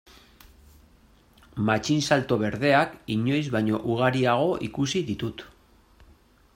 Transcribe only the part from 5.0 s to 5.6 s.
ditut.